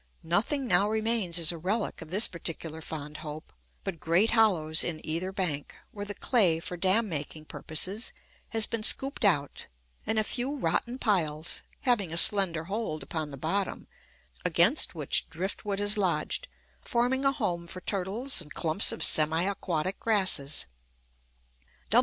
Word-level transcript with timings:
Nothing 0.23 0.65
now 0.65 0.89
remains 0.89 1.37
as 1.37 1.51
a 1.51 1.59
relic 1.59 2.01
of 2.01 2.09
this 2.09 2.27
particular 2.27 2.81
fond 2.81 3.17
hope 3.17 3.53
but 3.83 3.99
great 3.99 4.31
hollows 4.31 4.83
in 4.83 4.99
either 5.05 5.31
bank, 5.31 5.75
where 5.91 6.07
the 6.07 6.15
clay 6.15 6.59
for 6.59 6.75
dam 6.75 7.07
making 7.07 7.45
purposes 7.45 8.11
has 8.49 8.65
been 8.65 8.81
scooped 8.81 9.23
out, 9.23 9.67
and 10.07 10.17
a 10.17 10.23
few 10.23 10.55
rotten 10.55 10.97
piles, 10.97 11.61
having 11.81 12.11
a 12.11 12.17
slender 12.17 12.63
hold 12.63 13.03
upon 13.03 13.29
the 13.29 13.37
bottom, 13.37 13.85
against 14.43 14.95
which 14.95 15.29
drift 15.29 15.65
wood 15.65 15.77
has 15.77 15.99
lodged, 15.99 16.47
forming 16.81 17.23
a 17.23 17.31
home 17.33 17.67
for 17.67 17.81
turtles 17.81 18.41
and 18.41 18.55
clumps 18.55 18.91
of 18.91 19.03
semi 19.03 19.43
aquatic 19.43 19.99
grasses. 19.99 20.65